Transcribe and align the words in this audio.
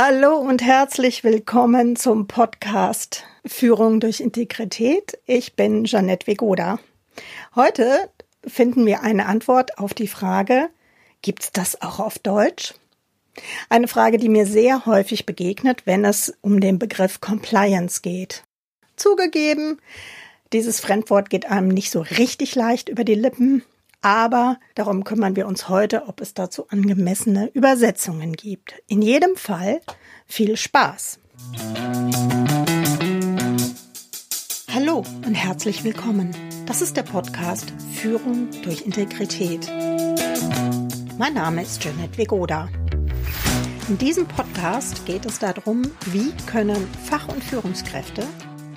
Hallo 0.00 0.36
und 0.36 0.62
herzlich 0.62 1.24
willkommen 1.24 1.96
zum 1.96 2.28
Podcast 2.28 3.24
Führung 3.44 3.98
durch 3.98 4.20
Integrität. 4.20 5.18
Ich 5.26 5.56
bin 5.56 5.86
Janette 5.86 6.28
Vegoda. 6.28 6.78
Heute 7.56 8.08
finden 8.46 8.86
wir 8.86 9.02
eine 9.02 9.26
Antwort 9.26 9.76
auf 9.76 9.94
die 9.94 10.06
Frage, 10.06 10.68
gibt's 11.20 11.50
das 11.50 11.82
auch 11.82 11.98
auf 11.98 12.20
Deutsch? 12.20 12.74
Eine 13.70 13.88
Frage, 13.88 14.18
die 14.18 14.28
mir 14.28 14.46
sehr 14.46 14.86
häufig 14.86 15.26
begegnet, 15.26 15.84
wenn 15.84 16.04
es 16.04 16.32
um 16.42 16.60
den 16.60 16.78
Begriff 16.78 17.20
Compliance 17.20 18.00
geht. 18.00 18.44
Zugegeben, 18.94 19.80
dieses 20.52 20.78
Fremdwort 20.78 21.28
geht 21.28 21.46
einem 21.46 21.66
nicht 21.66 21.90
so 21.90 22.02
richtig 22.02 22.54
leicht 22.54 22.88
über 22.88 23.02
die 23.02 23.16
Lippen, 23.16 23.64
aber 24.00 24.58
darum 24.74 25.04
kümmern 25.04 25.36
wir 25.36 25.46
uns 25.46 25.68
heute, 25.68 26.06
ob 26.06 26.20
es 26.20 26.34
dazu 26.34 26.68
angemessene 26.68 27.50
Übersetzungen 27.52 28.34
gibt. 28.34 28.74
In 28.86 29.02
jedem 29.02 29.36
Fall 29.36 29.80
viel 30.26 30.56
Spaß. 30.56 31.18
Hallo 34.72 35.04
und 35.26 35.34
herzlich 35.34 35.82
willkommen. 35.82 36.34
Das 36.66 36.82
ist 36.82 36.96
der 36.96 37.02
Podcast 37.02 37.72
Führung 37.94 38.48
durch 38.62 38.82
Integrität. 38.82 39.68
Mein 41.18 41.34
Name 41.34 41.62
ist 41.62 41.82
Janet 41.82 42.16
Vegoda. 42.16 42.68
In 43.88 43.98
diesem 43.98 44.28
Podcast 44.28 45.06
geht 45.06 45.24
es 45.24 45.38
darum, 45.38 45.82
wie 46.06 46.30
können 46.46 46.86
Fach- 47.06 47.28
und 47.28 47.42
Führungskräfte 47.42 48.22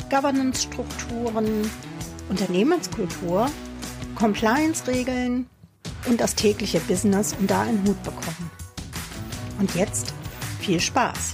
Governance-Strukturen, 0.10 1.70
Unternehmenskultur 2.30 3.50
Compliance-Regeln 4.16 5.48
und 6.08 6.22
das 6.22 6.36
tägliche 6.36 6.80
Business 6.82 7.36
unter 7.40 7.60
einen 7.60 7.86
Hut 7.88 8.02
bekommen. 8.04 8.52
Und 9.60 9.76
jetzt 9.76 10.14
viel 10.60 10.80
Spaß! 10.80 11.34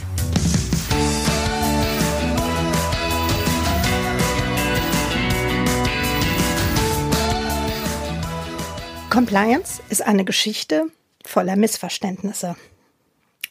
Compliance 9.10 9.82
ist 9.90 10.04
eine 10.04 10.26
Geschichte 10.26 10.92
voller 11.26 11.56
Missverständnisse. 11.56 12.56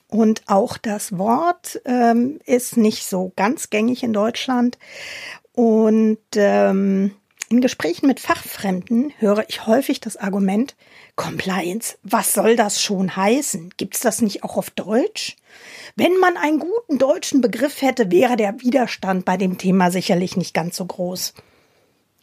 Und 0.08 0.42
auch 0.46 0.78
das 0.78 1.18
Wort 1.18 1.80
ähm, 1.84 2.38
ist 2.46 2.76
nicht 2.76 3.04
so 3.04 3.32
ganz 3.34 3.70
gängig 3.70 4.02
in 4.02 4.12
Deutschland. 4.12 4.78
Und 5.52 6.20
ähm, 6.36 7.16
in 7.48 7.60
Gesprächen 7.60 8.06
mit 8.06 8.20
Fachfremden 8.20 9.12
höre 9.18 9.44
ich 9.48 9.66
häufig 9.66 10.00
das 10.00 10.16
Argument, 10.16 10.74
Compliance, 11.14 11.96
was 12.02 12.32
soll 12.32 12.56
das 12.56 12.82
schon 12.82 13.14
heißen? 13.14 13.72
Gibt's 13.76 14.00
das 14.00 14.20
nicht 14.20 14.42
auch 14.42 14.56
auf 14.56 14.70
Deutsch? 14.70 15.36
Wenn 15.94 16.18
man 16.18 16.36
einen 16.36 16.58
guten 16.58 16.98
deutschen 16.98 17.40
Begriff 17.40 17.82
hätte, 17.82 18.10
wäre 18.10 18.36
der 18.36 18.60
Widerstand 18.60 19.24
bei 19.24 19.36
dem 19.36 19.58
Thema 19.58 19.90
sicherlich 19.90 20.36
nicht 20.36 20.54
ganz 20.54 20.76
so 20.76 20.84
groß. 20.84 21.34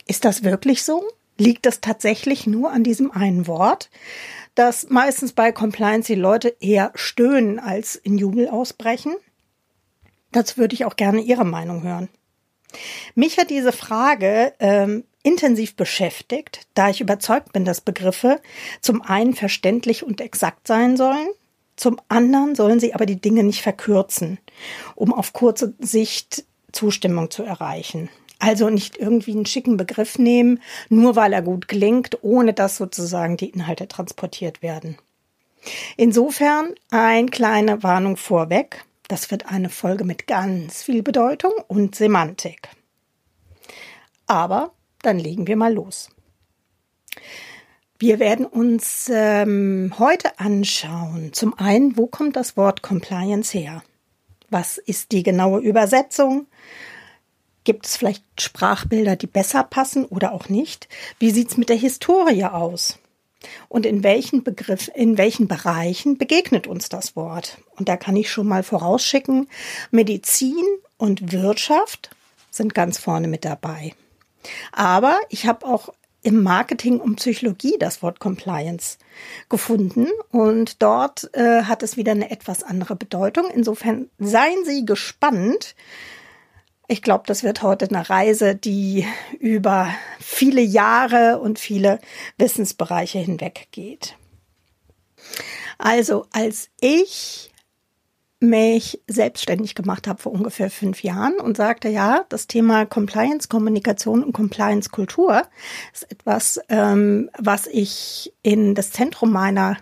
Ist 0.06 0.26
das 0.26 0.44
wirklich 0.44 0.84
so? 0.84 1.04
Liegt 1.38 1.66
das 1.66 1.82
tatsächlich 1.82 2.46
nur 2.46 2.72
an 2.72 2.84
diesem 2.84 3.10
einen 3.10 3.48
Wort, 3.48 3.90
dass 4.56 4.90
meistens 4.90 5.32
bei 5.32 5.52
Compliance 5.52 6.14
die 6.14 6.20
Leute 6.20 6.56
eher 6.60 6.92
stöhnen 6.96 7.60
als 7.60 7.96
in 7.96 8.18
Jubel 8.18 8.50
ausbrechen? 8.50 9.16
Dazu 10.32 10.58
würde 10.58 10.76
ich 10.76 10.86
auch 10.86 10.96
gerne 10.96 11.22
Ihre 11.22 11.46
Meinung 11.46 11.84
hören. 11.84 12.10
Mich 13.16 13.38
hat 13.38 13.50
diese 13.50 13.72
Frage 13.72 14.54
ähm, 14.60 15.06
intensiv 15.24 15.76
beschäftigt, 15.76 16.68
da 16.74 16.90
ich 16.90 17.02
überzeugt 17.02 17.54
bin, 17.54 17.66
dass 17.66 17.82
Begriffe 17.82 18.42
zum 18.82 19.02
einen 19.02 19.34
verständlich 19.34 20.04
und 20.04 20.22
exakt 20.22 20.68
sein 20.68 20.98
sollen, 20.98 21.28
zum 21.76 22.00
anderen 22.08 22.56
sollen 22.56 22.80
sie 22.80 22.94
aber 22.94 23.06
die 23.06 23.20
Dinge 23.20 23.44
nicht 23.44 23.62
verkürzen, 23.62 24.38
um 24.96 25.14
auf 25.14 25.34
kurze 25.34 25.74
Sicht 25.80 26.46
Zustimmung 26.72 27.32
zu 27.32 27.44
erreichen. 27.44 28.10
Also 28.40 28.70
nicht 28.70 28.98
irgendwie 28.98 29.32
einen 29.32 29.46
schicken 29.46 29.78
Begriff 29.78 30.20
nehmen, 30.20 30.62
nur 30.90 31.16
weil 31.16 31.34
er 31.34 31.42
gut 31.42 31.68
klingt, 31.68 32.24
ohne 32.24 32.54
dass 32.54 32.78
sozusagen 32.78 33.38
die 33.38 33.50
Inhalte 33.50 33.88
transportiert 33.88 34.62
werden. 34.62 34.98
Insofern 35.96 36.76
eine 36.92 37.30
kleine 37.30 37.84
Warnung 37.84 38.18
vorweg. 38.18 38.84
Das 39.08 39.32
wird 39.32 39.46
eine 39.48 39.70
Folge 39.70 40.04
mit 40.04 40.28
ganz 40.28 40.84
viel 40.84 41.04
Bedeutung 41.04 41.54
und 41.68 41.96
Semantik. 41.96 42.70
Aber 44.28 44.74
dann 45.06 45.20
legen 45.20 45.48
wir 45.48 45.56
mal 45.56 45.74
los. 45.74 46.10
Wir 48.00 48.20
werden 48.20 48.46
uns 48.46 49.10
ähm, 49.14 49.94
heute 49.98 50.40
anschauen, 50.40 51.32
zum 51.32 51.58
einen, 51.58 51.96
wo 51.96 52.08
kommt 52.08 52.36
das 52.36 52.58
Wort 52.58 52.82
Compliance 52.82 53.58
her? 53.58 53.84
Was 54.50 54.78
ist 54.78 55.12
die 55.12 55.24
genaue 55.24 55.62
Übersetzung? 55.62 56.48
Gibt 57.64 57.86
es 57.86 57.96
vielleicht 57.96 58.24
Sprachbilder, 58.42 59.16
die 59.16 59.28
besser 59.28 59.64
passen 59.64 60.06
oder 60.06 60.34
auch 60.34 60.50
nicht? 60.50 60.90
Wie 61.18 61.32
sieht's 61.32 61.56
mit 61.56 61.70
der 61.70 61.78
Historie 61.78 62.44
aus? 62.44 63.00
Und 63.70 63.86
in 63.86 64.04
welchen 64.04 64.44
Begriff, 64.44 64.90
in 64.94 65.18
welchen 65.18 65.48
Bereichen 65.48 66.18
begegnet 66.18 66.68
uns 66.68 66.90
das 66.90 67.16
Wort? 67.16 67.58
Und 67.78 67.90
da 67.90 67.98
kann 67.98 68.16
ich 68.16 68.30
schon 68.30 68.48
mal 68.48 68.64
vorausschicken, 68.64 69.48
Medizin 69.92 70.64
und 70.98 71.32
Wirtschaft 71.32 72.10
sind 72.52 72.74
ganz 72.74 72.98
vorne 72.98 73.28
mit 73.28 73.46
dabei. 73.46 73.94
Aber 74.72 75.20
ich 75.30 75.48
habe 75.48 75.66
auch 75.66 75.94
im 76.24 76.42
Marketing 76.42 77.00
und 77.00 77.18
Psychologie 77.18 77.76
das 77.78 78.02
Wort 78.02 78.20
Compliance 78.20 78.98
gefunden 79.50 80.08
und 80.32 80.82
dort 80.82 81.30
äh, 81.34 81.64
hat 81.64 81.84
es 81.84 81.98
wieder 81.98 82.14
eine 82.14 82.32
etwas 82.32 82.64
andere 82.64 82.96
Bedeutung. 82.96 83.50
Insofern 83.54 84.10
seien 84.20 84.64
Sie 84.66 84.86
gespannt. 84.86 85.76
Ich 86.88 87.02
glaube, 87.02 87.26
das 87.28 87.44
wird 87.44 87.62
heute 87.62 87.88
eine 87.90 88.10
Reise, 88.10 88.56
die 88.56 89.06
über 89.40 89.94
viele 90.20 90.62
Jahre 90.62 91.40
und 91.40 91.60
viele 91.60 92.00
Wissensbereiche 92.38 93.20
hinweg 93.20 93.68
geht. 93.72 94.16
Also, 95.78 96.26
als 96.32 96.70
ich 96.80 97.53
mich 98.44 99.02
selbstständig 99.08 99.74
gemacht 99.74 100.06
habe 100.06 100.22
vor 100.22 100.34
ungefähr 100.34 100.70
fünf 100.70 101.02
Jahren 101.02 101.40
und 101.40 101.56
sagte, 101.56 101.88
ja, 101.88 102.26
das 102.28 102.46
Thema 102.46 102.86
Compliance, 102.86 103.48
Kommunikation 103.48 104.22
und 104.22 104.34
Compliance 104.34 104.90
Kultur 104.90 105.44
ist 105.94 106.12
etwas, 106.12 106.60
ähm, 106.68 107.30
was 107.38 107.68
ich 107.68 108.34
in 108.44 108.76
das 108.76 108.92
Zentrum 108.92 109.32
meiner 109.32 109.78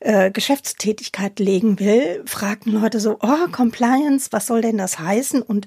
äh, 0.00 0.30
Geschäftstätigkeit 0.30 1.40
legen 1.40 1.80
will, 1.80 2.22
fragten 2.26 2.72
Leute 2.72 3.00
so, 3.00 3.16
oh, 3.22 3.48
Compliance, 3.50 4.28
was 4.32 4.46
soll 4.46 4.60
denn 4.60 4.76
das 4.76 4.98
heißen? 4.98 5.40
Und 5.40 5.66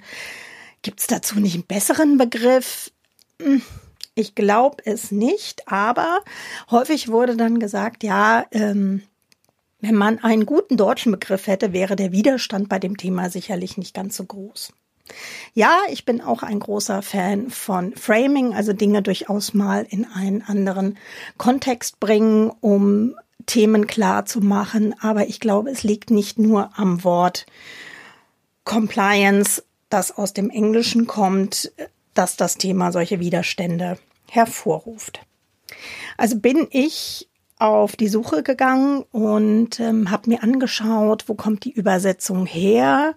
gibt's 0.83 1.07
dazu 1.07 1.39
nicht 1.39 1.55
einen 1.55 1.65
besseren 1.65 2.19
Begriff? 2.19 2.91
Hm, 3.41 3.63
ich 4.13 4.35
glaube 4.35 4.77
es 4.85 5.11
nicht, 5.11 5.67
aber 5.67 6.19
häufig 6.69 7.09
wurde 7.09 7.35
dann 7.35 7.59
gesagt, 7.59 8.03
ja, 8.03 8.45
ähm, 8.51 9.01
wenn 9.87 9.95
man 9.95 10.19
einen 10.19 10.45
guten 10.45 10.75
deutschen 10.75 11.13
Begriff 11.13 11.47
hätte, 11.47 11.71
wäre 11.71 11.95
der 11.95 12.11
Widerstand 12.11 12.67
bei 12.67 12.77
dem 12.77 12.97
Thema 12.97 13.29
sicherlich 13.29 13.77
nicht 13.77 13.93
ganz 13.93 14.17
so 14.17 14.25
groß. 14.25 14.73
Ja, 15.53 15.79
ich 15.89 16.03
bin 16.03 16.19
auch 16.19 16.43
ein 16.43 16.59
großer 16.59 17.01
Fan 17.01 17.49
von 17.49 17.95
Framing, 17.95 18.53
also 18.53 18.73
Dinge 18.73 19.01
durchaus 19.01 19.53
mal 19.53 19.87
in 19.89 20.05
einen 20.05 20.41
anderen 20.41 20.97
Kontext 21.37 22.01
bringen, 22.01 22.51
um 22.59 23.15
Themen 23.45 23.87
klar 23.87 24.25
zu 24.25 24.41
machen. 24.41 24.93
Aber 24.99 25.27
ich 25.27 25.39
glaube, 25.39 25.69
es 25.69 25.83
liegt 25.83 26.11
nicht 26.11 26.37
nur 26.37 26.71
am 26.77 27.05
Wort 27.05 27.45
Compliance, 28.65 29.63
das 29.87 30.17
aus 30.17 30.33
dem 30.33 30.49
Englischen 30.49 31.07
kommt, 31.07 31.71
dass 32.13 32.35
das 32.35 32.57
Thema 32.57 32.91
solche 32.91 33.21
Widerstände 33.21 33.97
hervorruft. 34.29 35.21
Also 36.17 36.37
bin 36.37 36.67
ich 36.71 37.29
auf 37.59 37.95
die 37.95 38.07
Suche 38.07 38.43
gegangen 38.43 39.03
und 39.11 39.79
ähm, 39.79 40.11
habe 40.11 40.29
mir 40.29 40.43
angeschaut, 40.43 41.23
wo 41.27 41.33
kommt 41.33 41.65
die 41.65 41.71
Übersetzung 41.71 42.45
her, 42.45 43.15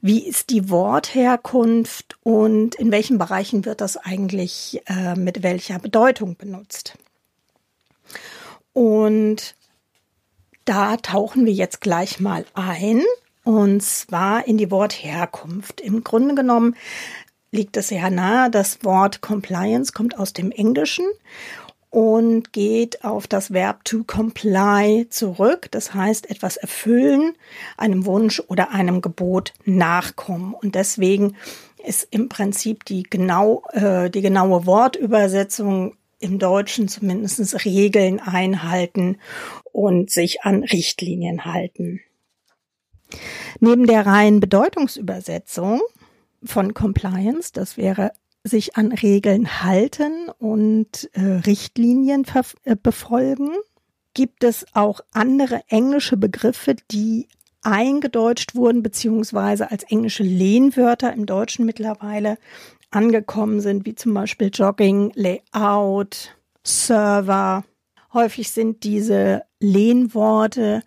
wie 0.00 0.26
ist 0.26 0.50
die 0.50 0.68
Wortherkunft 0.68 2.16
und 2.22 2.74
in 2.74 2.90
welchen 2.90 3.18
Bereichen 3.18 3.64
wird 3.64 3.80
das 3.80 3.96
eigentlich 3.96 4.82
äh, 4.86 5.14
mit 5.14 5.42
welcher 5.42 5.78
Bedeutung 5.78 6.36
benutzt. 6.36 6.98
Und 8.72 9.54
da 10.64 10.96
tauchen 10.96 11.46
wir 11.46 11.52
jetzt 11.52 11.80
gleich 11.80 12.18
mal 12.20 12.44
ein 12.54 13.02
und 13.44 13.82
zwar 13.82 14.46
in 14.46 14.58
die 14.58 14.70
Wortherkunft. 14.70 15.80
Im 15.80 16.02
Grunde 16.02 16.34
genommen 16.34 16.74
liegt 17.52 17.76
es 17.76 17.88
sehr 17.88 18.10
nahe, 18.10 18.50
das 18.50 18.84
Wort 18.84 19.20
Compliance 19.20 19.92
kommt 19.92 20.18
aus 20.18 20.32
dem 20.32 20.50
Englischen 20.50 21.06
und 21.90 22.52
geht 22.52 23.04
auf 23.04 23.26
das 23.26 23.52
Verb 23.52 23.84
to 23.84 24.04
comply 24.04 25.06
zurück. 25.08 25.68
Das 25.70 25.94
heißt, 25.94 26.30
etwas 26.30 26.56
erfüllen, 26.56 27.34
einem 27.76 28.04
Wunsch 28.04 28.42
oder 28.48 28.72
einem 28.72 29.00
Gebot 29.00 29.54
nachkommen. 29.64 30.54
Und 30.54 30.74
deswegen 30.74 31.36
ist 31.84 32.08
im 32.10 32.28
Prinzip 32.28 32.84
die 32.84 33.04
genau, 33.04 33.62
äh, 33.72 34.10
die 34.10 34.20
genaue 34.20 34.66
Wortübersetzung 34.66 35.96
im 36.20 36.38
Deutschen 36.38 36.88
zumindest 36.88 37.64
Regeln 37.64 38.20
einhalten 38.20 39.18
und 39.72 40.10
sich 40.10 40.42
an 40.42 40.64
Richtlinien 40.64 41.44
halten. 41.44 42.00
Neben 43.60 43.86
der 43.86 44.04
reinen 44.04 44.40
Bedeutungsübersetzung 44.40 45.80
von 46.44 46.74
Compliance, 46.74 47.52
das 47.52 47.76
wäre 47.76 48.12
sich 48.44 48.76
an 48.76 48.92
Regeln 48.92 49.62
halten 49.62 50.28
und 50.38 51.10
äh, 51.12 51.20
Richtlinien 51.20 52.24
äh, 52.64 52.76
befolgen, 52.76 53.50
gibt 54.14 54.44
es 54.44 54.66
auch 54.74 55.00
andere 55.12 55.62
englische 55.68 56.16
Begriffe, 56.16 56.76
die 56.90 57.28
eingedeutscht 57.62 58.54
wurden, 58.54 58.82
beziehungsweise 58.82 59.70
als 59.70 59.84
englische 59.84 60.22
Lehnwörter 60.22 61.12
im 61.12 61.26
Deutschen 61.26 61.66
mittlerweile 61.66 62.38
angekommen 62.90 63.60
sind, 63.60 63.84
wie 63.84 63.94
zum 63.94 64.14
Beispiel 64.14 64.50
Jogging, 64.52 65.12
Layout, 65.14 66.36
Server. 66.64 67.64
Häufig 68.12 68.50
sind 68.50 68.84
diese 68.84 69.42
Lehnworte 69.60 70.82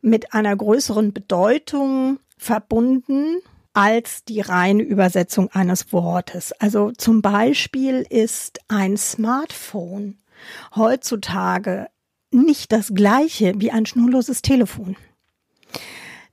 mit 0.00 0.34
einer 0.34 0.56
größeren 0.56 1.12
Bedeutung 1.12 2.18
verbunden 2.36 3.38
als 3.74 4.24
die 4.24 4.40
reine 4.40 4.82
Übersetzung 4.82 5.50
eines 5.52 5.92
Wortes. 5.92 6.52
Also 6.52 6.92
zum 6.92 7.20
Beispiel 7.20 8.06
ist 8.08 8.60
ein 8.68 8.96
Smartphone 8.96 10.18
heutzutage 10.74 11.88
nicht 12.30 12.72
das 12.72 12.92
gleiche 12.94 13.54
wie 13.56 13.70
ein 13.70 13.86
schnurloses 13.86 14.42
Telefon. 14.42 14.96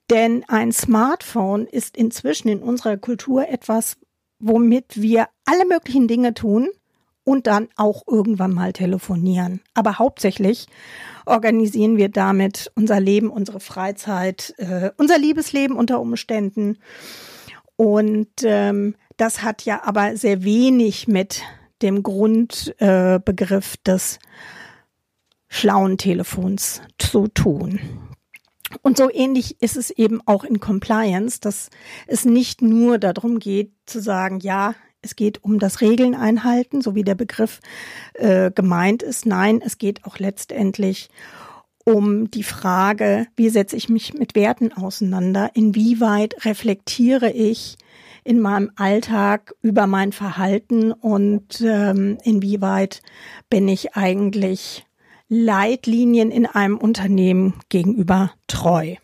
Denn 0.10 0.44
ein 0.48 0.72
Smartphone 0.72 1.66
ist 1.68 1.96
inzwischen 1.98 2.50
in 2.50 2.60
unserer 2.60 2.98
Kultur 2.98 3.48
etwas, 3.48 3.98
womit 4.40 5.02
wir 5.02 5.28
alle 5.46 5.66
möglichen 5.66 6.08
Dinge 6.08 6.34
tun 6.34 6.70
und 7.24 7.48
dann 7.48 7.70
auch 7.76 8.04
irgendwann 8.08 8.54
mal 8.54 8.74
telefonieren. 8.74 9.62
Aber 9.74 10.00
hauptsächlich 10.00 10.68
organisieren 11.26 11.98
wir 11.98 12.10
damit 12.10 12.72
unser 12.76 13.00
Leben, 13.00 13.30
unsere 13.30 13.60
Freizeit, 13.60 14.54
äh, 14.58 14.92
unser 14.98 15.18
Liebesleben 15.18 15.76
unter 15.76 16.00
Umständen. 16.00 16.78
Und 17.76 18.30
ähm, 18.44 18.96
das 19.18 19.44
hat 19.44 19.66
ja 19.66 19.84
aber 19.84 20.18
sehr 20.18 20.44
wenig 20.44 21.08
mit 21.08 21.44
dem 21.82 22.04
Grundbegriff 22.04 23.74
äh, 23.76 23.84
des 23.86 24.20
schlauen 25.48 25.98
Telefons 25.98 26.82
zu 26.98 27.28
tun. 27.28 27.80
Und 28.82 28.98
so 28.98 29.12
ähnlich 29.12 29.62
ist 29.62 29.76
es 29.76 29.90
eben 29.90 30.22
auch 30.26 30.44
in 30.44 30.60
Compliance, 30.60 31.40
dass 31.42 31.70
es 32.08 32.24
nicht 32.24 32.62
nur 32.62 32.98
darum 32.98 33.40
geht 33.40 33.74
zu 33.86 34.00
sagen, 34.02 34.40
ja, 34.40 34.76
es 35.02 35.16
geht 35.16 35.44
um 35.44 35.60
das 35.60 35.82
Regeln 35.82 36.16
einhalten, 36.16 36.82
so 36.82 36.96
wie 36.96 37.04
der 37.04 37.16
Begriff 37.16 37.60
äh, 38.14 38.52
gemeint 38.52 39.04
ist. 39.04 39.26
Nein, 39.26 39.62
es 39.64 39.78
geht 39.78 40.06
auch 40.06 40.20
letztendlich 40.20 41.10
um 41.84 42.30
die 42.30 42.44
Frage, 42.44 43.28
wie 43.36 43.50
setze 43.50 43.76
ich 43.76 43.90
mich 43.90 44.14
mit 44.14 44.36
Werten 44.36 44.72
auseinander? 44.72 45.52
Inwieweit 45.56 46.46
reflektiere 46.46 47.32
ich 47.32 47.78
in 48.24 48.40
meinem 48.40 48.72
Alltag 48.76 49.56
über 49.62 49.88
mein 49.88 50.12
Verhalten 50.12 50.92
und 50.92 51.62
ähm, 51.62 52.20
inwieweit 52.24 53.02
bin 53.50 53.68
ich 53.68 53.96
eigentlich 53.96 54.86
Leitlinien 55.28 56.30
in 56.30 56.46
einem 56.46 56.78
Unternehmen 56.78 57.56
gegenüber 57.70 58.32
treu. 58.48 58.96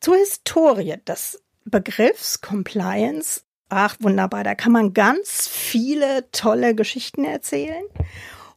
Zur 0.00 0.16
Historie 0.16 0.96
des 1.06 1.42
Begriffs 1.64 2.40
Compliance. 2.40 3.42
Ach, 3.68 3.96
wunderbar, 4.00 4.44
da 4.44 4.54
kann 4.54 4.72
man 4.72 4.94
ganz 4.94 5.46
viele 5.46 6.30
tolle 6.32 6.74
Geschichten 6.74 7.24
erzählen. 7.24 7.84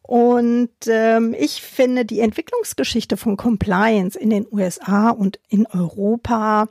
Und 0.01 0.69
ähm, 0.87 1.35
ich 1.37 1.61
finde 1.61 2.05
die 2.05 2.19
Entwicklungsgeschichte 2.19 3.17
von 3.17 3.37
Compliance 3.37 4.17
in 4.17 4.29
den 4.29 4.45
USA 4.51 5.09
und 5.09 5.39
in 5.47 5.67
Europa 5.67 6.67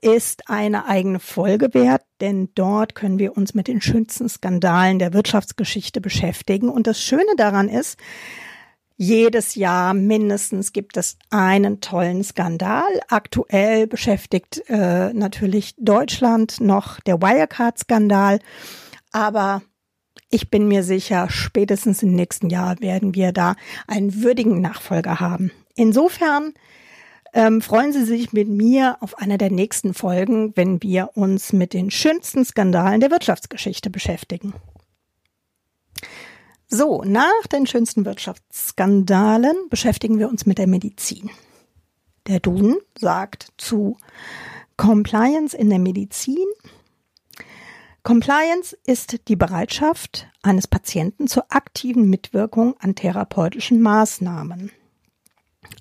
ist 0.00 0.48
eine 0.48 0.86
eigene 0.86 1.18
Folge 1.18 1.72
wert, 1.74 2.02
denn 2.20 2.50
dort 2.54 2.94
können 2.94 3.18
wir 3.18 3.36
uns 3.36 3.54
mit 3.54 3.68
den 3.68 3.80
schönsten 3.80 4.28
Skandalen 4.28 4.98
der 4.98 5.12
Wirtschaftsgeschichte 5.12 6.00
beschäftigen. 6.00 6.68
Und 6.68 6.86
das 6.86 7.02
Schöne 7.02 7.34
daran 7.36 7.68
ist, 7.68 7.98
jedes 9.00 9.54
Jahr 9.54 9.94
mindestens 9.94 10.72
gibt 10.72 10.96
es 10.96 11.18
einen 11.30 11.80
tollen 11.80 12.24
Skandal. 12.24 12.82
Aktuell 13.08 13.86
beschäftigt 13.86 14.64
äh, 14.68 15.12
natürlich 15.12 15.76
Deutschland 15.78 16.60
noch 16.60 16.98
der 17.00 17.22
Wirecard-Skandal. 17.22 18.40
Aber 19.12 19.62
ich 20.30 20.50
bin 20.50 20.66
mir 20.66 20.82
sicher, 20.82 21.30
spätestens 21.30 22.02
im 22.02 22.12
nächsten 22.12 22.50
Jahr 22.50 22.80
werden 22.80 23.14
wir 23.14 23.30
da 23.30 23.54
einen 23.86 24.22
würdigen 24.22 24.60
Nachfolger 24.60 25.20
haben. 25.20 25.52
Insofern 25.76 26.52
ähm, 27.32 27.62
freuen 27.62 27.92
Sie 27.92 28.04
sich 28.04 28.32
mit 28.32 28.48
mir 28.48 28.96
auf 28.98 29.16
einer 29.18 29.38
der 29.38 29.52
nächsten 29.52 29.94
Folgen, 29.94 30.56
wenn 30.56 30.82
wir 30.82 31.10
uns 31.14 31.52
mit 31.52 31.72
den 31.72 31.92
schönsten 31.92 32.44
Skandalen 32.44 33.00
der 33.00 33.12
Wirtschaftsgeschichte 33.12 33.90
beschäftigen. 33.90 34.54
So, 36.70 37.02
nach 37.02 37.46
den 37.50 37.66
schönsten 37.66 38.04
Wirtschaftsskandalen 38.04 39.56
beschäftigen 39.70 40.18
wir 40.18 40.28
uns 40.28 40.44
mit 40.44 40.58
der 40.58 40.66
Medizin. 40.66 41.30
Der 42.26 42.40
Duden 42.40 42.76
sagt 42.98 43.48
zu 43.56 43.96
Compliance 44.76 45.56
in 45.56 45.70
der 45.70 45.78
Medizin. 45.78 46.44
Compliance 48.02 48.76
ist 48.84 49.28
die 49.28 49.36
Bereitschaft 49.36 50.28
eines 50.42 50.66
Patienten 50.66 51.26
zur 51.26 51.46
aktiven 51.48 52.10
Mitwirkung 52.10 52.76
an 52.80 52.94
therapeutischen 52.94 53.80
Maßnahmen. 53.80 54.70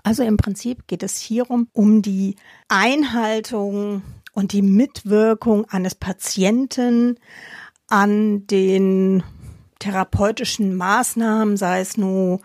Also 0.04 0.24
im 0.24 0.38
Prinzip 0.38 0.88
geht 0.88 1.04
es 1.04 1.19
hierum 1.19 1.68
um 1.74 2.01
die 2.01 2.38
Einhaltung 2.69 4.04
und 4.31 4.54
die 4.54 4.62
Mitwirkung 4.62 5.66
eines 5.66 5.95
Patienten 5.95 7.19
an 7.88 8.48
den 8.48 9.24
therapeutischen 9.79 10.75
Maßnahmen, 10.75 11.57
sei 11.57 11.81
es 11.81 11.97
nur 11.97 12.39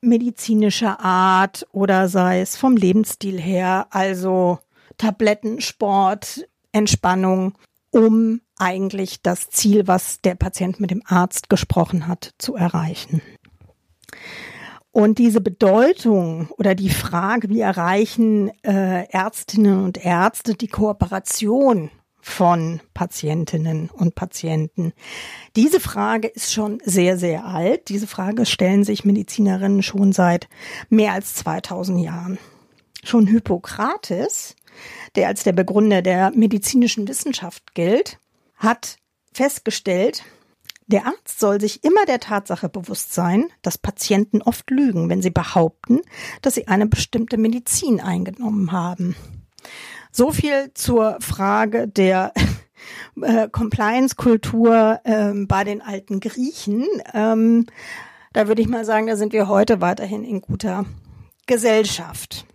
medizinischer 0.00 1.00
Art 1.00 1.66
oder 1.72 2.08
sei 2.08 2.40
es 2.40 2.56
vom 2.56 2.76
Lebensstil 2.76 3.40
her, 3.40 3.86
also 3.90 4.58
Tabletten, 4.98 5.60
Sport, 5.60 6.48
Entspannung, 6.72 7.54
um 7.90 8.40
eigentlich 8.58 9.22
das 9.22 9.50
Ziel, 9.50 9.86
was 9.86 10.20
der 10.20 10.34
Patient 10.34 10.80
mit 10.80 10.90
dem 10.90 11.02
Arzt 11.04 11.48
gesprochen 11.48 12.06
hat, 12.06 12.34
zu 12.38 12.54
erreichen. 12.54 13.20
Und 14.92 15.18
diese 15.18 15.42
Bedeutung 15.42 16.48
oder 16.56 16.74
die 16.74 16.88
Frage, 16.88 17.50
wie 17.50 17.60
erreichen 17.60 18.50
äh, 18.62 19.06
Ärztinnen 19.10 19.84
und 19.84 20.02
Ärzte 20.02 20.54
die 20.54 20.68
Kooperation 20.68 21.90
von 22.26 22.80
Patientinnen 22.92 23.88
und 23.88 24.16
Patienten? 24.16 24.92
Diese 25.54 25.78
Frage 25.78 26.26
ist 26.26 26.52
schon 26.52 26.80
sehr, 26.84 27.16
sehr 27.16 27.46
alt. 27.46 27.88
Diese 27.88 28.08
Frage 28.08 28.46
stellen 28.46 28.82
sich 28.82 29.04
Medizinerinnen 29.04 29.82
schon 29.84 30.12
seit 30.12 30.48
mehr 30.90 31.12
als 31.12 31.36
2000 31.36 32.00
Jahren. 32.00 32.38
Schon 33.04 33.28
Hippokrates, 33.28 34.56
der 35.14 35.28
als 35.28 35.44
der 35.44 35.52
Begründer 35.52 36.02
der 36.02 36.32
medizinischen 36.32 37.06
Wissenschaft 37.06 37.74
gilt, 37.74 38.18
hat 38.56 38.96
festgestellt, 39.32 40.24
der 40.88 41.06
Arzt 41.06 41.38
soll 41.38 41.60
sich 41.60 41.84
immer 41.84 42.04
der 42.06 42.18
Tatsache 42.18 42.68
bewusst 42.68 43.14
sein, 43.14 43.44
dass 43.62 43.78
Patienten 43.78 44.42
oft 44.42 44.68
lügen, 44.70 45.08
wenn 45.08 45.22
sie 45.22 45.30
behaupten, 45.30 46.00
dass 46.42 46.54
sie 46.56 46.66
eine 46.66 46.86
bestimmte 46.86 47.38
Medizin 47.38 48.00
eingenommen 48.00 48.72
haben. 48.72 49.14
So 50.16 50.30
viel 50.30 50.70
zur 50.72 51.18
Frage 51.20 51.88
der 51.88 52.32
äh, 53.20 53.50
Compliance-Kultur 53.50 54.98
ähm, 55.04 55.46
bei 55.46 55.62
den 55.62 55.82
alten 55.82 56.20
Griechen. 56.20 56.86
Ähm, 57.12 57.66
da 58.32 58.48
würde 58.48 58.62
ich 58.62 58.68
mal 58.68 58.86
sagen, 58.86 59.08
da 59.08 59.16
sind 59.16 59.34
wir 59.34 59.46
heute 59.46 59.82
weiterhin 59.82 60.24
in 60.24 60.40
guter 60.40 60.86
Gesellschaft. 61.46 62.46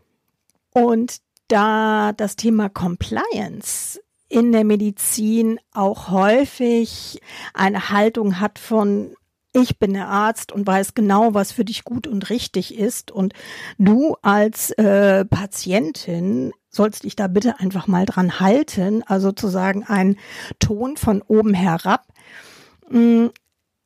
Und 0.73 1.17
da 1.49 2.13
das 2.13 2.35
Thema 2.35 2.67
Compliance 2.67 4.01
in 4.27 4.51
der 4.51 4.63
Medizin 4.63 5.59
auch 5.71 6.09
häufig 6.09 7.21
eine 7.53 7.91
Haltung 7.91 8.39
hat 8.39 8.57
von 8.57 9.13
ich 9.53 9.77
bin 9.77 9.93
der 9.93 10.07
Arzt 10.07 10.51
und 10.51 10.65
weiß 10.65 10.95
genau, 10.95 11.35
was 11.35 11.51
für 11.51 11.65
dich 11.65 11.83
gut 11.83 12.07
und 12.07 12.31
richtig 12.31 12.75
ist. 12.75 13.11
Und 13.11 13.33
du 13.77 14.15
als 14.23 14.71
äh, 14.71 15.25
Patientin 15.25 16.53
sollst 16.71 17.03
dich 17.03 17.15
da 17.15 17.27
bitte 17.27 17.59
einfach 17.59 17.87
mal 17.87 18.05
dran 18.05 18.39
halten. 18.39 19.03
Also 19.05 19.29
sozusagen 19.29 19.83
ein 19.83 20.15
Ton 20.59 20.97
von 20.97 21.21
oben 21.21 21.53
herab. 21.53 22.07
Mm, 22.89 23.27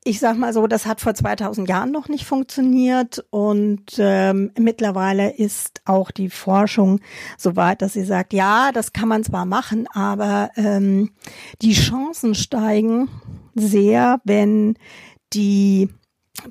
ich 0.07 0.19
sag 0.19 0.37
mal 0.37 0.53
so, 0.53 0.67
das 0.67 0.85
hat 0.85 1.01
vor 1.01 1.15
2000 1.15 1.67
Jahren 1.67 1.91
noch 1.91 2.07
nicht 2.07 2.25
funktioniert 2.25 3.25
und 3.31 3.95
ähm, 3.97 4.51
mittlerweile 4.57 5.35
ist 5.35 5.81
auch 5.85 6.11
die 6.11 6.29
Forschung 6.29 7.01
so 7.39 7.55
weit, 7.55 7.81
dass 7.81 7.93
sie 7.93 8.05
sagt, 8.05 8.31
ja, 8.31 8.71
das 8.71 8.93
kann 8.93 9.09
man 9.09 9.23
zwar 9.23 9.45
machen, 9.45 9.87
aber 9.91 10.51
ähm, 10.57 11.09
die 11.63 11.73
Chancen 11.73 12.35
steigen 12.35 13.09
sehr, 13.55 14.21
wenn 14.25 14.77
die 15.33 15.89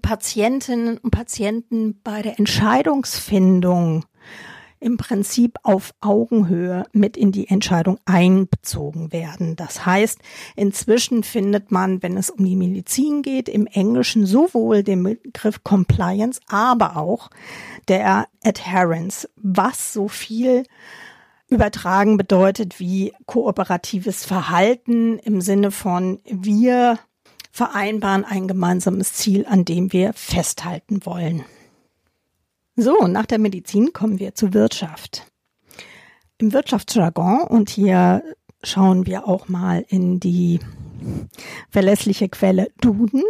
Patientinnen 0.02 0.98
und 0.98 1.12
Patienten 1.12 2.00
bei 2.02 2.22
der 2.22 2.40
Entscheidungsfindung 2.40 4.04
im 4.84 4.98
Prinzip 4.98 5.58
auf 5.62 5.94
Augenhöhe 6.02 6.84
mit 6.92 7.16
in 7.16 7.32
die 7.32 7.48
Entscheidung 7.48 7.98
einbezogen 8.04 9.12
werden. 9.12 9.56
Das 9.56 9.86
heißt, 9.86 10.18
inzwischen 10.56 11.22
findet 11.22 11.72
man, 11.72 12.02
wenn 12.02 12.18
es 12.18 12.28
um 12.28 12.44
die 12.44 12.54
Medizin 12.54 13.22
geht, 13.22 13.48
im 13.48 13.66
Englischen 13.66 14.26
sowohl 14.26 14.82
den 14.82 15.02
Begriff 15.02 15.64
Compliance, 15.64 16.38
aber 16.48 16.98
auch 16.98 17.30
der 17.88 18.26
Adherence, 18.44 19.28
was 19.36 19.94
so 19.94 20.06
viel 20.08 20.64
übertragen 21.48 22.18
bedeutet 22.18 22.78
wie 22.78 23.12
kooperatives 23.26 24.26
Verhalten 24.26 25.18
im 25.18 25.40
Sinne 25.40 25.70
von 25.70 26.20
wir 26.24 26.98
vereinbaren 27.52 28.24
ein 28.24 28.48
gemeinsames 28.48 29.14
Ziel, 29.14 29.46
an 29.48 29.64
dem 29.64 29.92
wir 29.92 30.12
festhalten 30.12 31.06
wollen. 31.06 31.44
So, 32.76 33.06
nach 33.06 33.26
der 33.26 33.38
Medizin 33.38 33.92
kommen 33.92 34.18
wir 34.18 34.34
zur 34.34 34.52
Wirtschaft. 34.52 35.26
Im 36.38 36.52
Wirtschaftsjargon, 36.52 37.42
und 37.42 37.70
hier 37.70 38.24
schauen 38.64 39.06
wir 39.06 39.28
auch 39.28 39.48
mal 39.48 39.84
in 39.88 40.18
die 40.18 40.58
verlässliche 41.70 42.28
Quelle 42.28 42.72
Duden. 42.80 43.22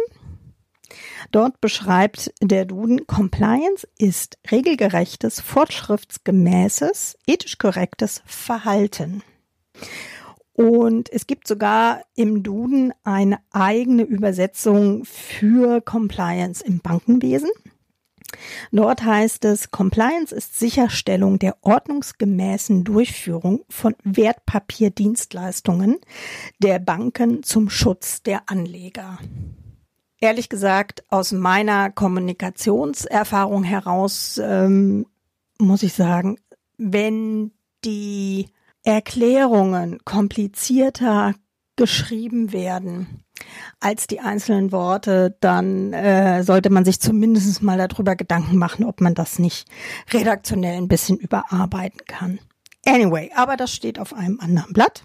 Dort 1.31 1.61
beschreibt 1.61 2.33
der 2.41 2.65
Duden, 2.65 3.05
Compliance 3.05 3.87
ist 3.99 4.39
regelgerechtes, 4.49 5.41
fortschrittsgemäßes, 5.41 7.17
ethisch 7.27 7.59
korrektes 7.59 8.23
Verhalten. 8.25 9.21
Und 10.53 11.11
es 11.11 11.27
gibt 11.27 11.47
sogar 11.47 12.01
im 12.15 12.41
Duden 12.41 12.93
eine 13.03 13.39
eigene 13.51 14.03
Übersetzung 14.03 15.05
für 15.05 15.81
Compliance 15.81 16.65
im 16.65 16.79
Bankenwesen. 16.79 17.49
Dort 18.71 19.03
heißt 19.03 19.45
es, 19.45 19.71
Compliance 19.71 20.33
ist 20.33 20.57
Sicherstellung 20.59 21.39
der 21.39 21.57
ordnungsgemäßen 21.61 22.83
Durchführung 22.83 23.65
von 23.69 23.95
Wertpapierdienstleistungen 24.03 25.97
der 26.59 26.79
Banken 26.79 27.43
zum 27.43 27.69
Schutz 27.69 28.23
der 28.23 28.49
Anleger. 28.49 29.19
Ehrlich 30.19 30.49
gesagt, 30.49 31.03
aus 31.09 31.31
meiner 31.31 31.91
Kommunikationserfahrung 31.91 33.63
heraus 33.63 34.39
ähm, 34.43 35.05
muss 35.59 35.83
ich 35.83 35.93
sagen, 35.93 36.37
wenn 36.77 37.51
die 37.83 38.47
Erklärungen 38.83 39.99
komplizierter 40.05 41.33
geschrieben 41.75 42.53
werden 42.53 43.24
als 43.79 44.07
die 44.07 44.19
einzelnen 44.19 44.71
Worte, 44.71 45.35
dann 45.41 45.93
äh, 45.93 46.43
sollte 46.43 46.69
man 46.69 46.85
sich 46.85 46.99
zumindest 46.99 47.61
mal 47.61 47.77
darüber 47.77 48.15
Gedanken 48.15 48.57
machen, 48.57 48.85
ob 48.85 49.01
man 49.01 49.13
das 49.13 49.39
nicht 49.39 49.67
redaktionell 50.11 50.77
ein 50.77 50.87
bisschen 50.87 51.17
überarbeiten 51.17 52.01
kann. 52.07 52.39
Anyway, 52.85 53.31
aber 53.35 53.57
das 53.57 53.73
steht 53.73 53.99
auf 53.99 54.13
einem 54.13 54.39
anderen 54.39 54.73
Blatt. 54.73 55.03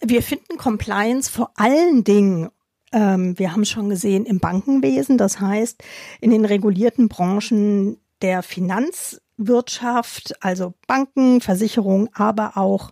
Wir 0.00 0.22
finden 0.22 0.56
Compliance 0.56 1.30
vor 1.30 1.50
allen 1.56 2.04
Dingen, 2.04 2.50
ähm, 2.92 3.38
wir 3.38 3.52
haben 3.52 3.64
schon 3.64 3.88
gesehen, 3.88 4.26
im 4.26 4.40
Bankenwesen, 4.40 5.18
das 5.18 5.40
heißt 5.40 5.82
in 6.20 6.30
den 6.30 6.44
regulierten 6.44 7.08
Branchen 7.08 7.98
der 8.22 8.42
Finanz 8.42 9.20
Wirtschaft, 9.36 10.34
also 10.42 10.74
Banken, 10.86 11.40
Versicherung, 11.40 12.08
aber 12.14 12.56
auch 12.56 12.90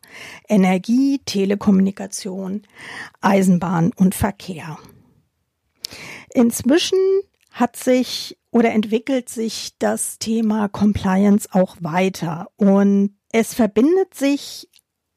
Energie, 0.49 1.21
Telekommunikation, 1.25 2.63
Eisenbahn 3.21 3.93
und 3.97 4.15
Verkehr. 4.15 4.79
Inzwischen 6.35 6.99
hat 7.51 7.77
sich 7.77 8.39
oder 8.51 8.73
entwickelt 8.73 9.29
sich 9.29 9.73
das 9.79 10.19
Thema 10.19 10.69
Compliance 10.69 11.49
auch 11.53 11.77
weiter 11.81 12.49
und 12.57 13.17
es 13.31 13.55
verbindet 13.55 14.15
sich 14.15 14.69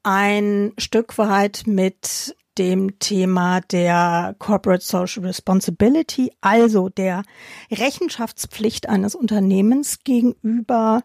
ein 0.02 0.72
Stück 0.78 1.18
weit 1.18 1.64
mit 1.66 2.36
dem 2.58 2.98
Thema 2.98 3.60
der 3.60 4.34
Corporate 4.38 4.84
Social 4.84 5.24
Responsibility, 5.24 6.30
also 6.40 6.88
der 6.88 7.22
Rechenschaftspflicht 7.70 8.88
eines 8.88 9.14
Unternehmens 9.14 10.04
gegenüber 10.04 11.02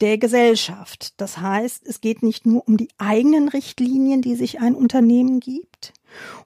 der 0.00 0.18
Gesellschaft. 0.18 1.20
Das 1.20 1.38
heißt, 1.38 1.86
es 1.86 2.00
geht 2.00 2.22
nicht 2.22 2.46
nur 2.46 2.66
um 2.66 2.76
die 2.76 2.88
eigenen 2.98 3.48
Richtlinien, 3.48 4.22
die 4.22 4.34
sich 4.34 4.60
ein 4.60 4.74
Unternehmen 4.74 5.40
gibt 5.40 5.92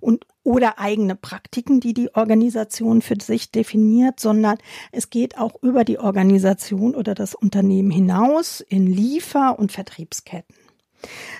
und 0.00 0.26
oder 0.42 0.78
eigene 0.78 1.16
Praktiken, 1.16 1.80
die 1.80 1.94
die 1.94 2.14
Organisation 2.14 3.00
für 3.00 3.16
sich 3.20 3.50
definiert, 3.50 4.20
sondern 4.20 4.58
es 4.92 5.08
geht 5.08 5.38
auch 5.38 5.62
über 5.62 5.84
die 5.84 5.98
Organisation 5.98 6.94
oder 6.94 7.14
das 7.14 7.34
Unternehmen 7.34 7.90
hinaus 7.90 8.60
in 8.60 8.86
Liefer- 8.86 9.58
und 9.58 9.72
Vertriebsketten. 9.72 10.54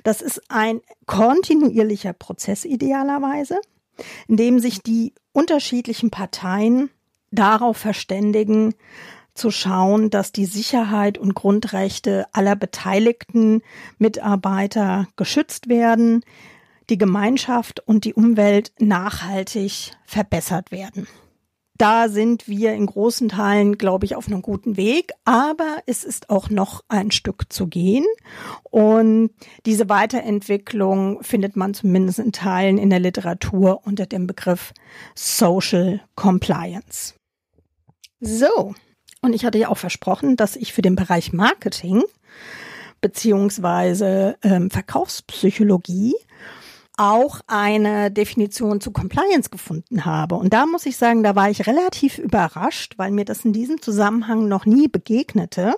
Das 0.05 0.23
ist 0.23 0.43
ein 0.49 0.81
kontinuierlicher 1.07 2.15
Prozess 2.15 2.65
idealerweise, 2.65 3.61
in 4.27 4.37
dem 4.37 4.59
sich 4.59 4.83
die 4.83 5.13
unterschiedlichen 5.33 6.11
Parteien 6.11 6.91
darauf 7.31 7.77
verständigen, 7.77 8.75
zu 9.35 9.51
schauen, 9.51 10.11
dass 10.11 10.33
die 10.33 10.47
Sicherheit 10.47 11.19
und 11.19 11.35
Grundrechte 11.35 12.27
aller 12.33 12.57
beteiligten 12.57 13.63
Mitarbeiter 13.99 15.09
geschützt 15.17 15.69
werden, 15.69 16.25
die 16.91 16.99
Gemeinschaft 16.99 17.81
und 17.87 18.05
die 18.05 18.15
Umwelt 18.15 18.73
nachhaltig 18.79 19.93
verbessert 20.07 20.71
werden. 20.71 21.07
Da 21.77 22.09
sind 22.09 22.47
wir 22.47 22.73
in 22.73 22.87
großen 22.87 23.29
Teilen, 23.29 23.79
glaube 23.79 24.07
ich, 24.07 24.15
auf 24.15 24.29
einem 24.29 24.43
guten 24.43 24.77
Weg, 24.77 25.11
aber 25.25 25.79
es 25.87 26.05
ist 26.05 26.31
auch 26.31 26.49
noch 26.49 26.85
ein 26.89 27.11
Stück 27.11 27.53
zu 27.53 27.67
gehen. 27.67 28.05
Und 28.63 29.31
diese 29.67 29.89
Weiterentwicklung 29.89 31.21
findet 31.25 31.57
man 31.57 31.75
zumindest 31.75 32.21
in 32.21 32.31
Teilen 32.31 32.79
in 32.79 32.91
der 32.91 33.01
Literatur 33.01 33.85
unter 33.85 34.07
dem 34.07 34.29
Begriff 34.29 34.73
Social 35.17 36.01
Compliance. 36.15 37.15
So, 38.21 38.75
und 39.25 39.33
ich 39.33 39.45
hatte 39.45 39.59
ja 39.59 39.69
auch 39.69 39.79
versprochen, 39.79 40.37
dass 40.37 40.57
ich 40.57 40.73
für 40.73 40.83
den 40.83 40.97
Bereich 40.97 41.33
Marketing 41.33 42.03
beziehungsweise 43.01 44.37
ähm, 44.43 44.71
Verkaufspsychologie 44.71 46.15
auch 46.97 47.41
eine 47.47 48.11
Definition 48.11 48.81
zu 48.81 48.93
Compliance 48.93 49.51
gefunden 49.51 50.05
habe. 50.05 50.37
Und 50.37 50.53
da 50.53 50.65
muss 50.67 50.87
ich 50.87 50.97
sagen, 50.97 51.23
da 51.23 51.35
war 51.35 51.51
ich 51.51 51.67
relativ 51.67 52.19
überrascht, 52.19 52.95
weil 52.97 53.11
mir 53.11 53.25
das 53.25 53.45
in 53.45 53.53
diesem 53.53 53.83
Zusammenhang 53.83 54.47
noch 54.47 54.65
nie 54.65 54.89
begegnete. 54.89 55.75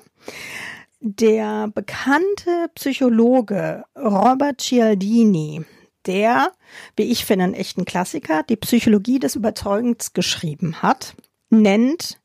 Der 1.00 1.68
bekannte 1.68 2.68
Psychologe 2.74 3.84
Robert 3.96 4.60
Cialdini, 4.60 5.64
der, 6.04 6.52
wie 6.96 7.04
ich 7.04 7.24
finde, 7.24 7.44
einen 7.44 7.54
echten 7.54 7.84
Klassiker, 7.84 8.42
die 8.42 8.56
Psychologie 8.56 9.18
des 9.18 9.36
Überzeugens 9.36 10.12
geschrieben 10.12 10.82
hat, 10.82 11.14
nennt 11.50 12.20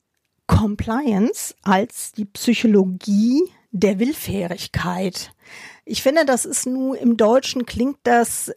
Compliance 0.51 1.55
als 1.63 2.11
die 2.11 2.25
Psychologie 2.25 3.41
der 3.71 3.99
Willfährigkeit. 3.99 5.31
Ich 5.85 6.03
finde, 6.03 6.25
das 6.25 6.45
ist 6.45 6.67
nur 6.67 6.99
im 6.99 7.15
Deutschen 7.15 7.65
klingt 7.65 7.97
das 8.03 8.51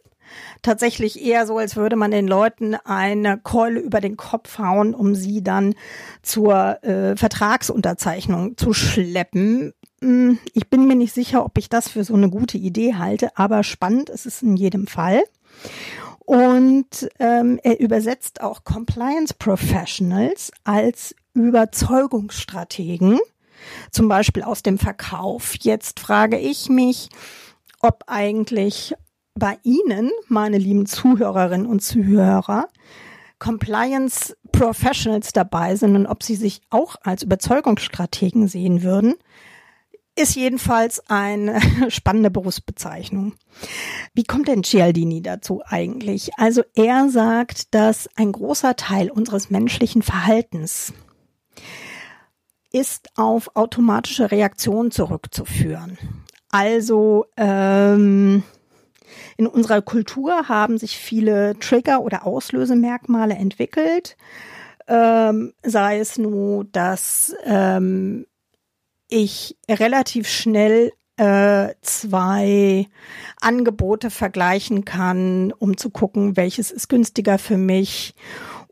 tatsächlich 0.61 1.23
eher 1.23 1.47
so, 1.47 1.57
als 1.57 1.77
würde 1.77 1.95
man 1.95 2.11
den 2.11 2.27
Leuten 2.27 2.75
eine 2.75 3.37
Keule 3.37 3.79
über 3.79 4.01
den 4.01 4.17
Kopf 4.17 4.59
hauen, 4.59 4.93
um 4.93 5.15
sie 5.15 5.41
dann 5.41 5.73
zur 6.21 6.83
äh, 6.83 7.15
Vertragsunterzeichnung 7.15 8.57
zu 8.57 8.73
schleppen. 8.73 9.73
Hm, 10.01 10.37
ich 10.53 10.69
bin 10.69 10.87
mir 10.87 10.95
nicht 10.95 11.13
sicher, 11.13 11.45
ob 11.45 11.57
ich 11.57 11.69
das 11.69 11.87
für 11.87 12.03
so 12.03 12.13
eine 12.13 12.29
gute 12.29 12.57
Idee 12.57 12.95
halte, 12.95 13.37
aber 13.37 13.63
spannend 13.63 14.09
ist 14.09 14.25
es 14.25 14.41
in 14.41 14.57
jedem 14.57 14.87
Fall. 14.87 15.23
Und 16.19 17.07
ähm, 17.19 17.59
er 17.63 17.79
übersetzt 17.79 18.41
auch 18.41 18.63
Compliance 18.65 19.33
Professionals 19.33 20.51
als 20.65 21.15
Überzeugungsstrategen, 21.35 23.19
zum 23.91 24.07
Beispiel 24.07 24.43
aus 24.43 24.63
dem 24.63 24.77
Verkauf. 24.77 25.55
Jetzt 25.59 25.99
frage 25.99 26.37
ich 26.37 26.69
mich, 26.69 27.09
ob 27.81 28.03
eigentlich 28.07 28.95
bei 29.35 29.57
Ihnen, 29.63 30.11
meine 30.27 30.57
lieben 30.57 30.85
Zuhörerinnen 30.85 31.67
und 31.67 31.81
Zuhörer, 31.81 32.69
Compliance 33.37 34.35
Professionals 34.51 35.33
dabei 35.33 35.75
sind 35.75 35.95
und 35.95 36.07
ob 36.07 36.23
Sie 36.23 36.35
sich 36.35 36.61
auch 36.69 36.95
als 37.03 37.23
Überzeugungsstrategen 37.23 38.47
sehen 38.47 38.81
würden, 38.81 39.15
ist 40.15 40.35
jedenfalls 40.35 41.01
eine 41.09 41.59
spannende 41.89 42.31
Berufsbezeichnung. 42.31 43.33
Wie 44.13 44.23
kommt 44.23 44.47
denn 44.47 44.63
Cialdini 44.63 45.21
dazu 45.21 45.61
eigentlich? 45.65 46.31
Also 46.37 46.63
er 46.73 47.09
sagt, 47.09 47.73
dass 47.73 48.09
ein 48.15 48.31
großer 48.31 48.77
Teil 48.77 49.11
unseres 49.11 49.49
menschlichen 49.49 50.01
Verhaltens 50.01 50.93
ist 52.71 53.09
auf 53.15 53.55
automatische 53.55 54.31
Reaktionen 54.31 54.91
zurückzuführen. 54.91 55.97
Also 56.49 57.25
ähm, 57.37 58.43
in 59.37 59.47
unserer 59.47 59.81
Kultur 59.81 60.47
haben 60.47 60.77
sich 60.77 60.97
viele 60.97 61.57
Trigger 61.59 62.01
oder 62.01 62.25
Auslösemerkmale 62.25 63.35
entwickelt, 63.35 64.17
ähm, 64.87 65.53
sei 65.63 65.99
es 65.99 66.17
nur, 66.17 66.65
dass 66.65 67.35
ähm, 67.45 68.25
ich 69.07 69.57
relativ 69.69 70.27
schnell 70.27 70.91
äh, 71.17 71.73
zwei 71.81 72.87
Angebote 73.39 74.09
vergleichen 74.09 74.85
kann, 74.85 75.53
um 75.53 75.77
zu 75.77 75.89
gucken, 75.89 76.35
welches 76.35 76.71
ist 76.71 76.89
günstiger 76.89 77.37
für 77.37 77.57
mich 77.57 78.15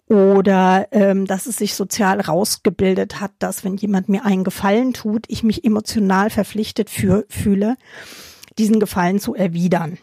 oder 0.10 0.88
ähm, 0.92 1.26
dass 1.26 1.46
es 1.46 1.58
sich 1.58 1.76
sozial 1.76 2.20
rausgebildet 2.20 3.20
hat, 3.20 3.32
dass 3.40 3.64
wenn 3.64 3.78
jemand 3.78 4.10
mir 4.10 4.26
einen 4.26 4.44
Gefallen 4.44 4.94
tut, 4.94 5.26
ich 5.28 5.44
mich 5.44 5.64
emotional 5.64 6.30
verpflichtet 6.30 6.90
für, 6.90 7.26
fühle, 7.30 7.76
diesen 8.58 8.80
Gefallen 8.80 9.20
zu 9.20 9.34
erwidern. 9.34 9.98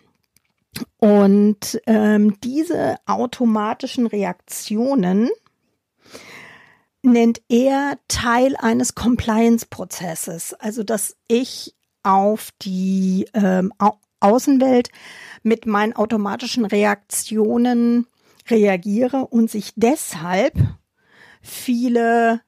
Und 0.99 1.81
ähm, 1.87 2.41
diese 2.43 2.97
automatischen 3.07 4.07
Reaktionen 4.07 5.29
nennt 7.03 7.41
er 7.49 7.99
Teil 8.09 8.57
eines 8.57 8.95
Compliance-Prozesses. 8.95 10.55
Also, 10.55 10.83
dass 10.83 11.17
ich 11.29 11.75
auf 12.03 12.51
die 12.63 13.27
ähm, 13.35 13.73
Au 13.79 13.99
Außenwelt 14.23 14.91
mit 15.43 15.65
meinen 15.65 15.95
automatischen 15.95 16.67
Reaktionen 16.67 18.07
reagiere 18.51 19.27
und 19.27 19.51
sich 19.51 19.73
deshalb 19.77 20.55
viele 21.41 22.41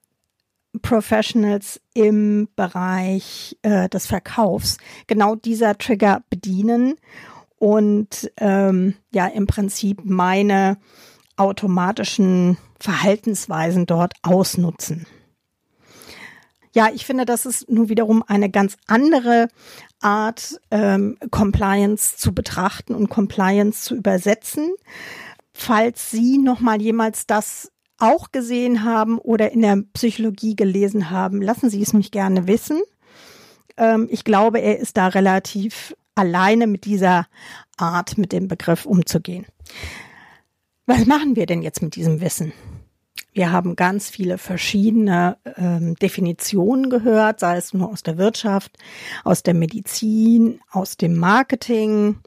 Professionals 0.80 1.80
im 1.94 2.48
Bereich 2.56 3.58
äh, 3.62 3.88
des 3.88 4.06
Verkaufs 4.06 4.78
genau 5.06 5.34
dieser 5.34 5.76
Trigger 5.76 6.22
bedienen 6.30 6.94
und 7.56 8.30
ähm, 8.38 8.94
ja 9.12 9.26
im 9.26 9.46
Prinzip 9.46 10.00
meine 10.04 10.78
automatischen 11.36 12.56
Verhaltensweisen 12.80 13.86
dort 13.86 14.14
ausnutzen. 14.22 15.06
Ja, 16.74 16.88
ich 16.92 17.04
finde, 17.04 17.26
das 17.26 17.44
ist 17.44 17.70
nun 17.70 17.90
wiederum 17.90 18.24
eine 18.26 18.48
ganz 18.48 18.78
andere 18.86 19.48
Art, 20.00 20.58
ähm, 20.70 21.18
Compliance 21.30 22.16
zu 22.16 22.34
betrachten 22.34 22.94
und 22.94 23.10
Compliance 23.10 23.82
zu 23.82 23.94
übersetzen. 23.94 24.70
Falls 25.54 26.10
Sie 26.10 26.38
noch 26.38 26.60
mal 26.60 26.80
jemals 26.80 27.26
das 27.26 27.70
auch 27.98 28.32
gesehen 28.32 28.84
haben 28.84 29.18
oder 29.18 29.52
in 29.52 29.62
der 29.62 29.82
Psychologie 29.92 30.56
gelesen 30.56 31.10
haben, 31.10 31.40
lassen 31.40 31.70
Sie 31.70 31.82
es 31.82 31.92
mich 31.92 32.10
gerne 32.10 32.48
wissen. 32.48 32.80
Ähm, 33.76 34.08
ich 34.10 34.24
glaube, 34.24 34.60
er 34.60 34.78
ist 34.78 34.96
da 34.96 35.08
relativ 35.08 35.94
alleine 36.14 36.66
mit 36.66 36.84
dieser 36.84 37.26
Art, 37.76 38.18
mit 38.18 38.32
dem 38.32 38.48
Begriff 38.48 38.86
umzugehen. 38.86 39.46
Was 40.86 41.06
machen 41.06 41.36
wir 41.36 41.46
denn 41.46 41.62
jetzt 41.62 41.82
mit 41.82 41.94
diesem 41.96 42.20
Wissen? 42.20 42.52
Wir 43.32 43.50
haben 43.50 43.76
ganz 43.76 44.10
viele 44.10 44.36
verschiedene 44.36 45.38
ähm, 45.56 45.94
Definitionen 45.94 46.90
gehört, 46.90 47.40
sei 47.40 47.56
es 47.56 47.72
nur 47.72 47.88
aus 47.88 48.02
der 48.02 48.18
Wirtschaft, 48.18 48.76
aus 49.24 49.42
der 49.42 49.54
Medizin, 49.54 50.60
aus 50.70 50.98
dem 50.98 51.16
Marketing. 51.16 52.18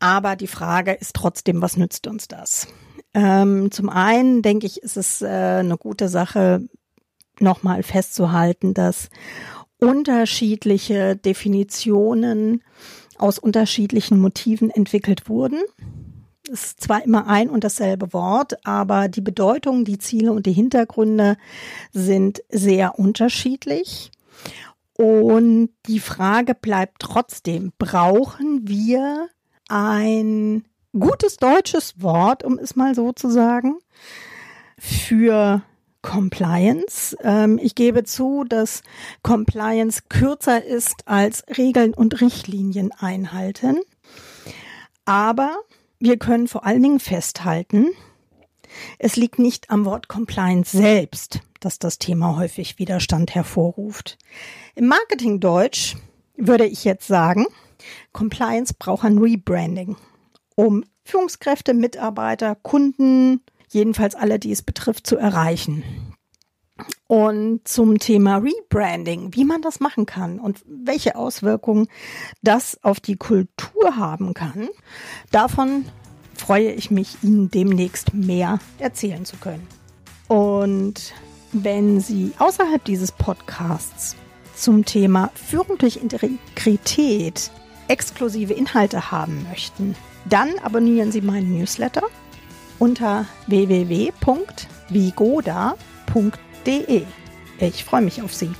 Aber 0.00 0.36
die 0.36 0.46
Frage 0.46 0.92
ist 0.92 1.14
trotzdem, 1.14 1.62
was 1.62 1.76
nützt 1.76 2.06
uns 2.06 2.28
das? 2.28 2.68
Ähm, 3.14 3.70
zum 3.70 3.88
einen 3.88 4.42
denke 4.42 4.66
ich, 4.66 4.82
ist 4.82 4.96
es 4.96 5.22
äh, 5.22 5.26
eine 5.26 5.76
gute 5.76 6.08
Sache, 6.08 6.68
nochmal 7.40 7.82
festzuhalten, 7.82 8.74
dass 8.74 9.08
unterschiedliche 9.78 11.16
Definitionen 11.16 12.62
aus 13.18 13.38
unterschiedlichen 13.38 14.20
Motiven 14.20 14.70
entwickelt 14.70 15.28
wurden 15.28 15.58
ist 16.48 16.80
zwar 16.80 17.02
immer 17.04 17.26
ein 17.26 17.48
und 17.48 17.64
dasselbe 17.64 18.12
Wort, 18.12 18.64
aber 18.66 19.08
die 19.08 19.20
Bedeutung, 19.20 19.84
die 19.84 19.98
Ziele 19.98 20.32
und 20.32 20.46
die 20.46 20.52
Hintergründe 20.52 21.36
sind 21.92 22.42
sehr 22.50 22.98
unterschiedlich. 22.98 24.10
Und 24.96 25.70
die 25.86 26.00
Frage 26.00 26.54
bleibt 26.54 27.00
trotzdem, 27.00 27.72
brauchen 27.78 28.68
wir 28.68 29.28
ein 29.68 30.64
gutes 30.98 31.36
deutsches 31.36 32.00
Wort, 32.00 32.44
um 32.44 32.58
es 32.58 32.76
mal 32.76 32.94
so 32.94 33.12
zu 33.12 33.30
sagen, 33.30 33.78
für 34.78 35.62
Compliance. 36.02 37.16
Ähm, 37.22 37.58
ich 37.60 37.74
gebe 37.74 38.04
zu, 38.04 38.44
dass 38.44 38.82
Compliance 39.22 40.02
kürzer 40.08 40.62
ist 40.62 41.06
als 41.06 41.44
Regeln 41.56 41.94
und 41.94 42.20
Richtlinien 42.20 42.92
einhalten. 42.92 43.80
Aber 45.04 45.56
wir 45.98 46.18
können 46.18 46.48
vor 46.48 46.66
allen 46.66 46.82
Dingen 46.82 47.00
festhalten, 47.00 47.88
es 48.98 49.16
liegt 49.16 49.38
nicht 49.38 49.70
am 49.70 49.84
Wort 49.84 50.08
Compliance 50.08 50.76
selbst, 50.76 51.40
dass 51.60 51.78
das 51.78 51.98
Thema 51.98 52.36
häufig 52.36 52.78
Widerstand 52.78 53.34
hervorruft. 53.34 54.18
Im 54.74 54.88
Marketingdeutsch 54.88 55.96
würde 56.36 56.66
ich 56.66 56.84
jetzt 56.84 57.06
sagen, 57.06 57.46
Compliance 58.12 58.74
braucht 58.78 59.04
ein 59.04 59.18
Rebranding, 59.18 59.96
um 60.56 60.84
Führungskräfte, 61.04 61.74
Mitarbeiter, 61.74 62.54
Kunden, 62.54 63.42
jedenfalls 63.68 64.14
alle, 64.14 64.38
die 64.38 64.52
es 64.52 64.62
betrifft, 64.62 65.06
zu 65.06 65.16
erreichen. 65.16 65.84
Und 67.06 67.68
zum 67.68 67.98
Thema 67.98 68.38
Rebranding, 68.38 69.34
wie 69.34 69.44
man 69.44 69.62
das 69.62 69.78
machen 69.78 70.06
kann 70.06 70.40
und 70.40 70.64
welche 70.66 71.14
Auswirkungen 71.14 71.86
das 72.42 72.82
auf 72.82 72.98
die 72.98 73.16
Kultur 73.16 73.96
haben 73.96 74.34
kann, 74.34 74.68
davon 75.30 75.84
freue 76.34 76.72
ich 76.72 76.90
mich, 76.90 77.22
Ihnen 77.22 77.50
demnächst 77.50 78.14
mehr 78.14 78.58
erzählen 78.78 79.24
zu 79.24 79.36
können. 79.36 79.66
Und 80.26 81.14
wenn 81.52 82.00
Sie 82.00 82.32
außerhalb 82.38 82.84
dieses 82.84 83.12
Podcasts 83.12 84.16
zum 84.56 84.84
Thema 84.84 85.30
Führung 85.34 85.78
durch 85.78 85.96
Integrität 85.96 87.50
exklusive 87.88 88.52
Inhalte 88.52 89.10
haben 89.10 89.46
möchten, 89.48 89.94
dann 90.24 90.58
abonnieren 90.62 91.12
Sie 91.12 91.20
meinen 91.20 91.58
Newsletter 91.58 92.02
unter 92.78 93.26
www.vigoda.de. 93.46 94.12
Ich 97.60 97.84
freue 97.84 98.02
mich 98.02 98.22
auf 98.22 98.34
Sie. 98.34 98.50